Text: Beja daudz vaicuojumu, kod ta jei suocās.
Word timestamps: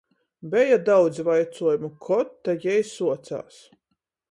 Beja 0.53 0.79
daudz 0.87 1.19
vaicuojumu, 1.27 1.91
kod 2.07 2.33
ta 2.49 2.57
jei 2.65 2.83
suocās. 2.95 3.63